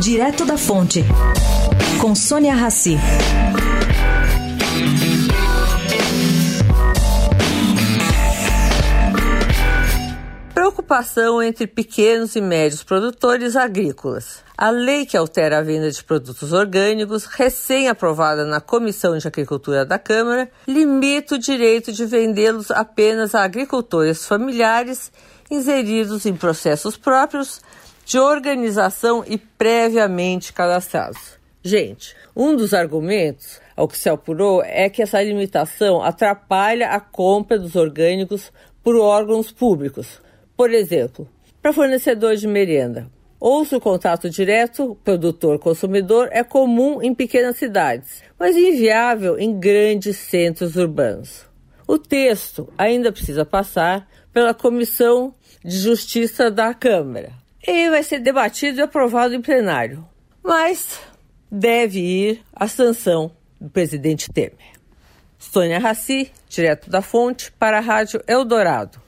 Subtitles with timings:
[0.00, 1.02] Direto da Fonte,
[2.00, 2.98] com Sônia Rassi.
[10.52, 14.44] Preocupação entre pequenos e médios produtores agrícolas.
[14.56, 19.98] A lei que altera a venda de produtos orgânicos, recém-aprovada na Comissão de Agricultura da
[19.98, 25.10] Câmara, limita o direito de vendê-los apenas a agricultores familiares
[25.50, 27.62] inseridos em processos próprios
[28.06, 31.36] de organização e previamente cadastrados.
[31.60, 37.58] Gente, um dos argumentos ao que se apurou é que essa limitação atrapalha a compra
[37.58, 40.22] dos orgânicos por órgãos públicos.
[40.56, 41.28] Por exemplo,
[41.60, 43.10] para fornecedor de merenda.
[43.40, 50.16] Ou se o contato direto produtor-consumidor é comum em pequenas cidades, mas inviável em grandes
[50.16, 51.44] centros urbanos.
[51.88, 57.32] O texto ainda precisa passar pela Comissão de Justiça da Câmara
[57.66, 60.06] e vai ser debatido e aprovado em plenário.
[60.42, 61.00] Mas
[61.50, 64.76] deve ir à sanção do presidente Temer.
[65.38, 69.05] Sônia Raci, direto da Fonte, para a Rádio Eldorado.